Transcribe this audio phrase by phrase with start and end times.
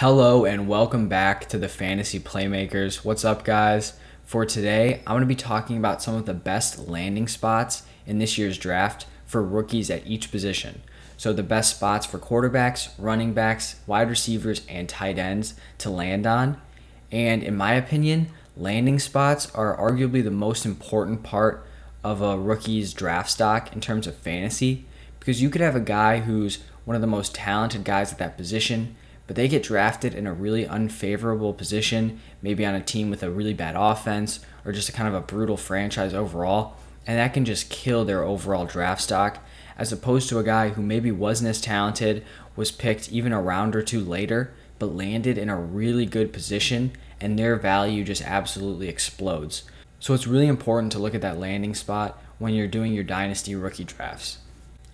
[0.00, 3.04] Hello and welcome back to the Fantasy Playmakers.
[3.04, 3.98] What's up, guys?
[4.24, 8.18] For today, I'm going to be talking about some of the best landing spots in
[8.18, 10.80] this year's draft for rookies at each position.
[11.18, 16.26] So, the best spots for quarterbacks, running backs, wide receivers, and tight ends to land
[16.26, 16.58] on.
[17.12, 21.66] And in my opinion, landing spots are arguably the most important part
[22.02, 24.86] of a rookie's draft stock in terms of fantasy
[25.18, 28.38] because you could have a guy who's one of the most talented guys at that
[28.38, 28.96] position
[29.30, 33.30] but they get drafted in a really unfavorable position, maybe on a team with a
[33.30, 36.74] really bad offense or just a kind of a brutal franchise overall,
[37.06, 39.38] and that can just kill their overall draft stock
[39.78, 42.24] as opposed to a guy who maybe wasn't as talented,
[42.56, 46.90] was picked even a round or two later, but landed in a really good position
[47.20, 49.62] and their value just absolutely explodes.
[50.00, 53.54] So it's really important to look at that landing spot when you're doing your dynasty
[53.54, 54.38] rookie drafts.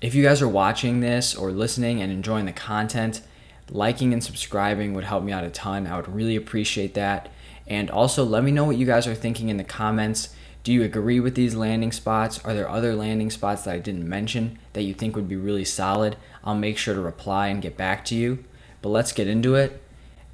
[0.02, 3.22] If you guys are watching this or listening and enjoying the content,
[3.70, 5.86] liking and subscribing would help me out a ton.
[5.86, 7.30] I would really appreciate that.
[7.66, 10.34] And also, let me know what you guys are thinking in the comments.
[10.62, 12.44] Do you agree with these landing spots?
[12.44, 15.64] Are there other landing spots that I didn't mention that you think would be really
[15.64, 16.16] solid?
[16.44, 18.44] I'll make sure to reply and get back to you.
[18.82, 19.80] But let's get into it.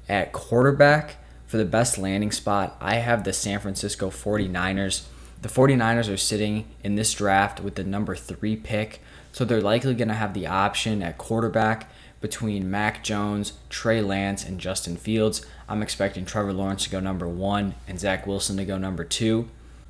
[0.09, 5.03] At quarterback, for the best landing spot, I have the San Francisco 49ers.
[5.43, 9.93] The 49ers are sitting in this draft with the number three pick, so they're likely
[9.93, 11.91] going to have the option at quarterback
[12.23, 15.45] between Mac Jones, Trey Lance, and Justin Fields.
[15.67, 19.49] I'm expecting Trevor Lawrence to go number one and Zach Wilson to go number two.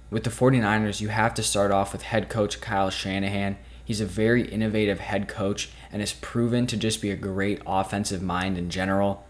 [0.09, 3.57] With the 49ers, you have to start off with head coach Kyle Shanahan.
[3.85, 8.23] He's a very innovative head coach and has proven to just be a great offensive
[8.23, 9.27] mind in general.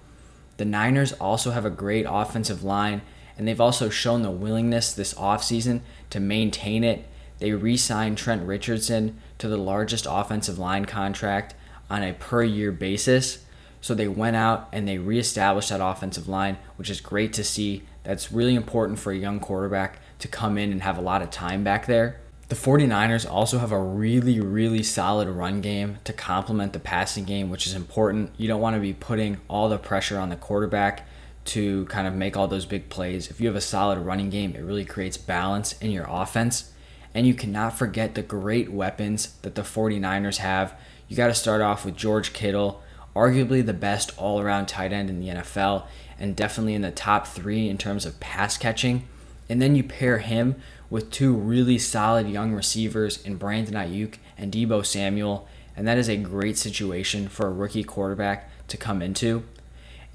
[0.55, 3.01] The Niners also have a great offensive line,
[3.37, 7.03] and they've also shown the willingness this offseason to maintain it.
[7.39, 11.53] They re signed Trent Richardson to the largest offensive line contract
[11.93, 13.45] on a per year basis.
[13.79, 17.83] So they went out and they reestablished that offensive line, which is great to see.
[18.03, 21.29] That's really important for a young quarterback to come in and have a lot of
[21.29, 22.19] time back there.
[22.49, 27.49] The 49ers also have a really, really solid run game to complement the passing game,
[27.49, 28.31] which is important.
[28.37, 31.07] You don't want to be putting all the pressure on the quarterback
[31.45, 33.29] to kind of make all those big plays.
[33.29, 36.71] If you have a solid running game, it really creates balance in your offense.
[37.13, 40.73] And you cannot forget the great weapons that the 49ers have
[41.13, 42.81] you got to start off with George Kittle,
[43.15, 45.85] arguably the best all around tight end in the NFL,
[46.17, 49.07] and definitely in the top three in terms of pass catching.
[49.47, 50.55] And then you pair him
[50.89, 55.47] with two really solid young receivers in Brandon Aiyuk and Deebo Samuel,
[55.77, 59.43] and that is a great situation for a rookie quarterback to come into.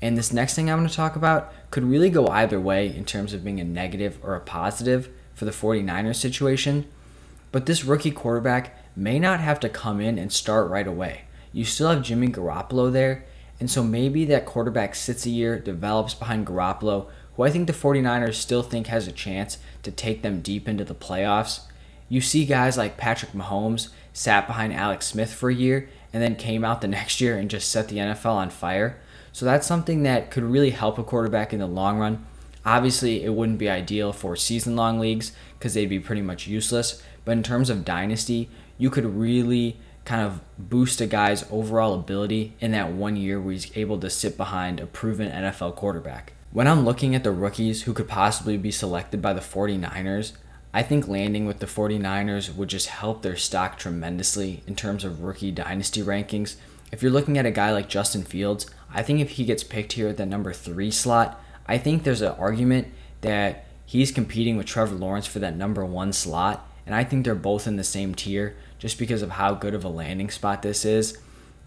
[0.03, 3.05] And this next thing I'm going to talk about could really go either way in
[3.05, 6.89] terms of being a negative or a positive for the 49ers situation.
[7.53, 11.23] But this rookie quarterback may not have to come in and start right away.
[11.53, 13.25] You still have Jimmy Garoppolo there,
[13.61, 17.73] and so maybe that quarterback sits a year, develops behind Garoppolo, who I think the
[17.73, 21.61] 49ers still think has a chance to take them deep into the playoffs.
[22.09, 26.35] You see guys like Patrick Mahomes sat behind Alex Smith for a year and then
[26.35, 28.99] came out the next year and just set the NFL on fire.
[29.33, 32.27] So that's something that could really help a quarterback in the long run.
[32.67, 37.01] Obviously, it wouldn't be ideal for season long leagues because they'd be pretty much useless.
[37.25, 38.49] But in terms of dynasty,
[38.79, 43.53] you could really kind of boost a guy's overall ability in that one year where
[43.53, 46.33] he's able to sit behind a proven NFL quarterback.
[46.51, 50.33] When I'm looking at the rookies who could possibly be selected by the 49ers,
[50.73, 55.23] I think landing with the 49ers would just help their stock tremendously in terms of
[55.23, 56.57] rookie dynasty rankings.
[56.91, 59.93] If you're looking at a guy like Justin Fields, I think if he gets picked
[59.93, 62.89] here at the number three slot, I think there's an argument
[63.21, 66.67] that he's competing with Trevor Lawrence for that number one slot.
[66.87, 69.85] And I think they're both in the same tier just because of how good of
[69.85, 71.19] a landing spot this is.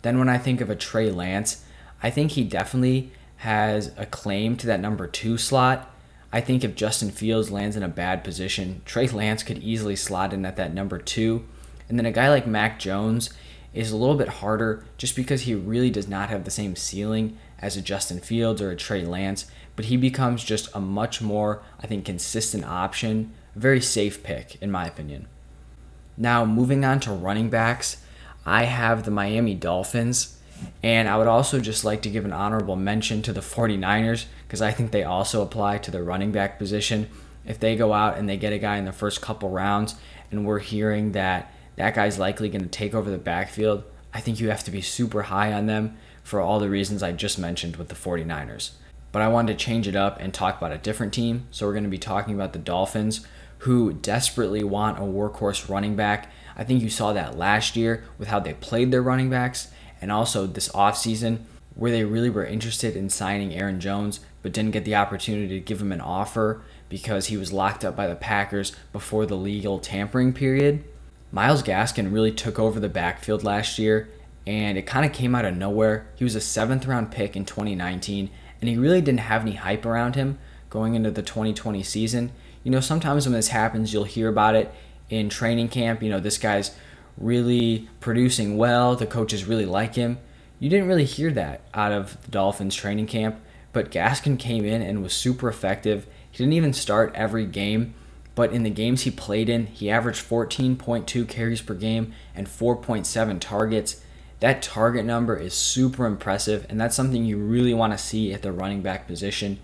[0.01, 1.63] Then when I think of a Trey Lance,
[2.01, 5.89] I think he definitely has a claim to that number two slot.
[6.33, 10.33] I think if Justin Fields lands in a bad position, Trey Lance could easily slot
[10.33, 11.45] in at that number two.
[11.89, 13.31] And then a guy like Mac Jones
[13.73, 17.37] is a little bit harder just because he really does not have the same ceiling
[17.59, 21.61] as a Justin Fields or a Trey Lance, but he becomes just a much more,
[21.81, 23.33] I think, consistent option.
[23.55, 25.27] A very safe pick, in my opinion.
[26.21, 27.97] Now, moving on to running backs,
[28.45, 30.37] I have the Miami Dolphins.
[30.83, 34.61] And I would also just like to give an honorable mention to the 49ers because
[34.61, 37.09] I think they also apply to the running back position.
[37.43, 39.95] If they go out and they get a guy in the first couple rounds
[40.29, 43.83] and we're hearing that that guy's likely going to take over the backfield,
[44.13, 47.13] I think you have to be super high on them for all the reasons I
[47.13, 48.73] just mentioned with the 49ers.
[49.11, 51.47] But I wanted to change it up and talk about a different team.
[51.49, 53.25] So we're going to be talking about the Dolphins,
[53.61, 56.31] who desperately want a workhorse running back.
[56.57, 59.67] I think you saw that last year with how they played their running backs
[60.01, 61.41] and also this offseason.
[61.73, 65.59] where they really were interested in signing Aaron Jones, but didn't get the opportunity to
[65.65, 69.79] give him an offer because he was locked up by the Packers before the legal
[69.79, 70.83] tampering period.
[71.31, 74.09] Myles Gaskin really took over the backfield last year,
[74.45, 76.07] and it kind of came out of nowhere.
[76.15, 78.29] He was a seventh round pick in 2019,
[78.59, 82.31] and he really didn't have any hype around him going into the 2020 season.
[82.63, 84.73] You know, sometimes when this happens, you'll hear about it
[85.09, 86.01] in training camp.
[86.03, 86.75] You know, this guy's
[87.17, 90.17] really producing well, the coaches really like him.
[90.59, 93.39] You didn't really hear that out of the Dolphins training camp,
[93.73, 96.05] but Gaskin came in and was super effective.
[96.29, 97.95] He didn't even start every game,
[98.35, 103.39] but in the games he played in, he averaged 14.2 carries per game and 4.7
[103.39, 104.03] targets.
[104.39, 108.41] That target number is super impressive, and that's something you really want to see at
[108.41, 109.59] the running back position.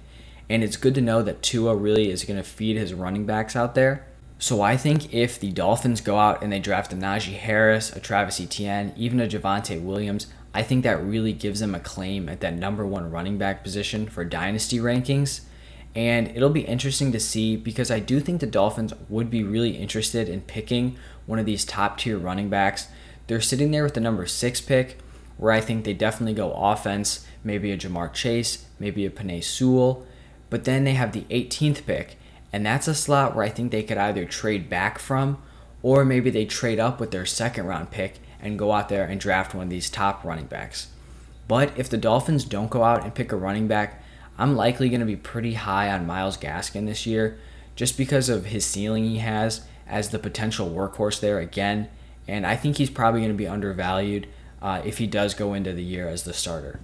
[0.49, 3.55] And it's good to know that Tua really is going to feed his running backs
[3.55, 4.07] out there.
[4.39, 7.99] So I think if the Dolphins go out and they draft a Najee Harris, a
[7.99, 12.39] Travis Etienne, even a Javonte Williams, I think that really gives them a claim at
[12.41, 15.41] that number one running back position for dynasty rankings.
[15.95, 19.71] And it'll be interesting to see because I do think the Dolphins would be really
[19.71, 20.95] interested in picking
[21.25, 22.87] one of these top tier running backs.
[23.25, 24.99] They're sitting there with the number six pick,
[25.37, 30.05] where I think they definitely go offense, maybe a Ja'Marr Chase, maybe a Penei Sewell.
[30.49, 32.17] But then they have the 18th pick,
[32.53, 35.41] and that's a slot where I think they could either trade back from
[35.83, 39.19] or maybe they trade up with their second round pick and go out there and
[39.19, 40.87] draft one of these top running backs.
[41.47, 44.03] But if the Dolphins don't go out and pick a running back,
[44.37, 47.39] I'm likely going to be pretty high on Myles Gaskin this year
[47.75, 51.89] just because of his ceiling he has as the potential workhorse there again.
[52.27, 54.27] And I think he's probably going to be undervalued
[54.61, 56.79] uh, if he does go into the year as the starter.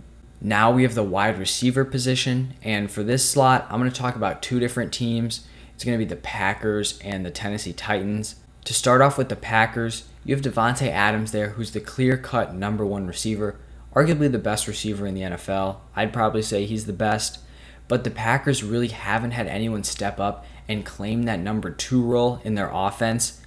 [0.46, 2.56] Now we have the wide receiver position.
[2.62, 5.48] And for this slot, I'm going to talk about two different teams.
[5.74, 8.36] It's going to be the Packers and the Tennessee Titans.
[8.66, 12.54] To start off with the Packers, you have Davante Adams there, who's the clear cut
[12.54, 13.58] number one receiver,
[13.94, 15.78] arguably the best receiver in the NFL.
[15.96, 17.40] I'd probably say he's the best.
[17.88, 22.42] But the Packers really haven't had anyone step up and claim that number two role
[22.44, 23.42] in their offense.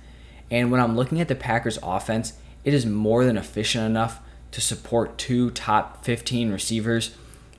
[0.50, 2.34] And when I'm looking at the Packers' offense,
[2.64, 4.20] it is more than efficient enough
[4.56, 7.14] to support two top 15 receivers.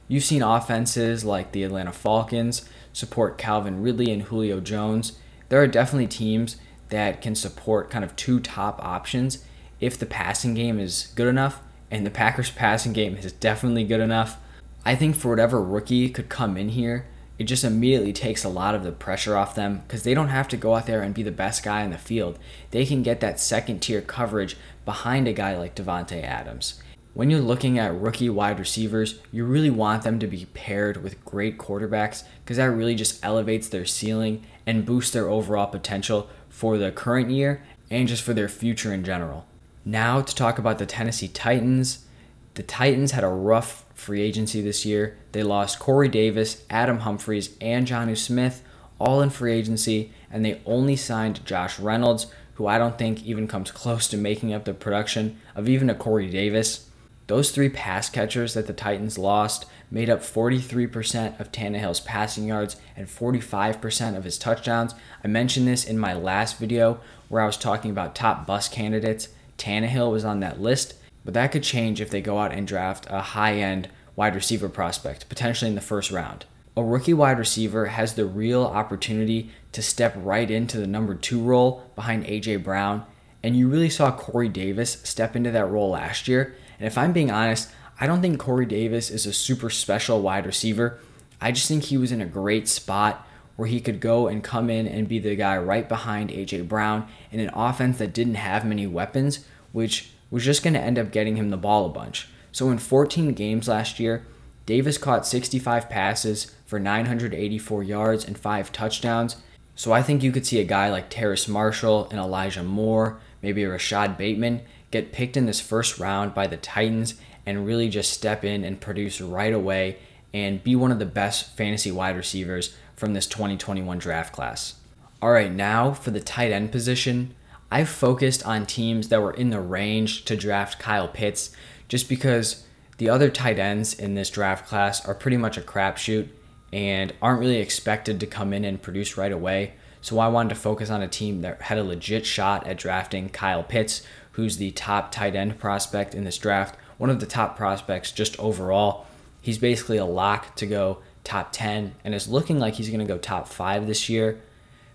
[0.07, 5.19] You've seen offenses like the Atlanta Falcons support Calvin Ridley and Julio Jones.
[5.49, 6.57] There are definitely teams
[6.89, 9.45] that can support kind of two top options
[9.79, 11.61] if the passing game is good enough,
[11.91, 14.39] and the Packers' passing game is definitely good enough.
[14.83, 17.05] I think for whatever rookie could come in here,
[17.37, 20.47] it just immediately takes a lot of the pressure off them because they don't have
[20.47, 22.39] to go out there and be the best guy in the field.
[22.71, 24.57] They can get that second tier coverage
[24.87, 26.81] behind a guy like Davante Adams
[27.17, 31.25] when you're looking at rookie wide receivers, you really want them to be paired with
[31.25, 36.77] great quarterbacks because that really just elevates their ceiling and boosts their overall potential for
[36.77, 39.47] the current year and just for their future in general.
[39.83, 42.05] Now, to talk about the Tennessee Titans.
[42.53, 45.17] The Titans had a rough free agency this year.
[45.31, 48.61] They lost Corey Davis, Adam Humphries, and Jonnu Smith
[48.99, 53.47] all in free agency, and they only signed Josh Reynolds, who I don't think even
[53.47, 56.89] comes close to making up the production of even a Corey Davis.
[57.27, 62.77] Those three pass catchers that the Titans lost made up 43% of Tannehill's passing yards
[62.95, 64.95] and 45% of his touchdowns.
[65.23, 66.99] I mentioned this in my last video
[67.29, 69.29] where I was talking about top bus candidates.
[69.59, 73.05] Tannehill was on that list, but that could change if they go out and draft
[73.07, 76.45] a high end wide receiver prospect, potentially in the first round.
[76.77, 81.41] A rookie wide receiver has the real opportunity to step right into the number two
[81.41, 82.57] role behind A.J.
[82.57, 83.03] Brown,
[83.43, 87.13] and you really saw Corey Davis step into that role last year and if I'm
[87.13, 90.99] being honest, I don't think Corey Davis is a super special wide receiver.
[91.41, 94.69] I just think he was in a great spot where he could go and come
[94.69, 98.65] in and be the guy right behind AJ Brown in an offense that didn't have
[98.65, 102.29] many weapons, which was just going to end up getting him the ball a bunch.
[102.51, 104.25] So in 14 games last year,
[104.67, 109.37] Davis caught 65 passes for 984 yards and 5 touchdowns.
[109.75, 113.65] So I think you could see a guy like Terrace Marshall and Elijah Moore, maybe
[113.65, 118.43] Rashod Bateman, get picked in this first round by the Titans and really just step
[118.43, 119.99] in and produce right away
[120.33, 124.75] and be one of the best fantasy wide receivers from this 2021 draft class.
[125.21, 127.33] All right, now for the tight end position,
[127.71, 131.51] I've focused on teams that were in the range to draft Kyle Pitts
[131.87, 132.66] just because
[132.97, 136.29] the other tight ends in this draft class are pretty much a crapshoot
[136.73, 139.73] and aren't really expected to come in and produce right away.
[140.01, 143.29] So I wanted to focus on a team that had a legit shot at drafting
[143.29, 147.55] Kyle Pitts, who's the top tight end prospect in this draft, one of the top
[147.55, 149.05] prospects just overall.
[149.41, 153.05] He's basically a lock to go top 10 and it's looking like he's going to
[153.05, 154.41] go top 5 this year.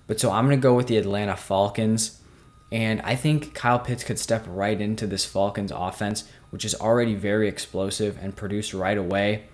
[0.07, 2.19] But so I'm going to go with the Atlanta Falcons.
[2.71, 7.15] And I think Kyle Pitts could step right into this Falcons offense which is already
[7.15, 9.45] very explosive and produced right away.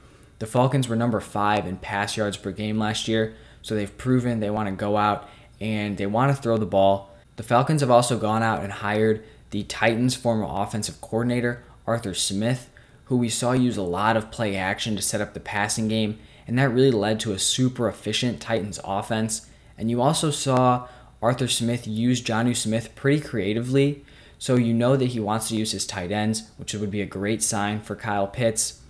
[0.40, 4.40] The Falcons were number five in pass yards per game last year, so they've proven
[4.40, 5.28] they want to go out
[5.60, 7.14] and they want to throw the ball.
[7.36, 12.68] The Falcons have also gone out and hired the Titans' former offensive coordinator, Arthur Smith,
[13.04, 16.18] who we saw use a lot of play action to set up the passing game,
[16.48, 19.46] and that really led to a super efficient Titans offense.
[19.78, 20.88] And you also saw
[21.22, 24.04] Arthur Smith use Jonnu Smith pretty creatively,
[24.38, 27.06] so you know that he wants to use his tight ends, which would be a
[27.06, 28.80] great sign for Kyle Pitts.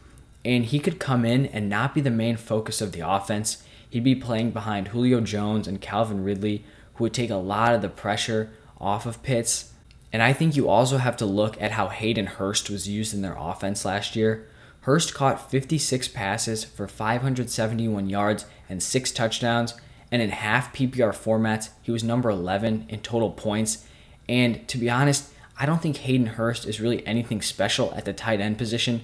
[0.44, 3.62] And he could come in and not be the main focus of the offense.
[3.88, 6.64] He'd be playing behind Julio Jones and Calvin Ridley,
[6.94, 9.72] who would take a lot of the pressure off of Pitts.
[10.12, 13.22] And I think you also have to look at how Hayden Hurst was used in
[13.22, 14.46] their offense last year.
[14.82, 19.74] Hurst caught 56 passes for 571 yards and six touchdowns,
[20.10, 23.86] and in half PPR formats, he was number 11 in total points.
[24.28, 28.12] And to be honest, I don't think Hayden Hurst is really anything special at the
[28.12, 29.02] tight end position.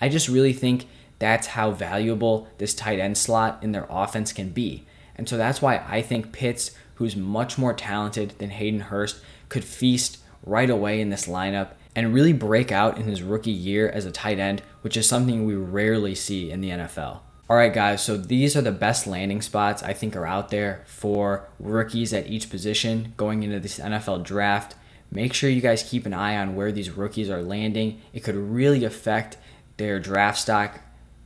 [0.00, 0.86] I just really think
[1.18, 4.86] that's how valuable this tight end slot in their offense can be.
[5.16, 9.64] And so that's why I think Pitts, who's much more talented than Hayden Hurst, could
[9.64, 14.04] feast right away in this lineup and really break out in his rookie year as
[14.04, 17.20] a tight end, which is something we rarely see in the NFL.
[17.48, 20.82] All right, guys, so these are the best landing spots I think are out there
[20.86, 24.74] for rookies at each position going into this NFL draft.
[25.16, 28.02] Make sure you guys keep an eye on where these rookies are landing.
[28.12, 29.38] It could really affect
[29.78, 30.80] their draft stock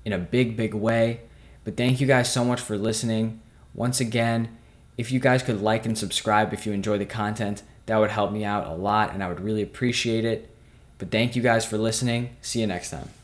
[0.04, 1.22] in a big, big way.
[1.64, 3.40] But thank you guys so much for listening.
[3.74, 4.56] Once again,
[4.96, 8.30] if you guys could like and subscribe if you enjoy the content, that would help
[8.30, 10.54] me out a lot and I would really appreciate it.
[10.98, 12.36] But thank you guys for listening.
[12.42, 13.10] See you next time.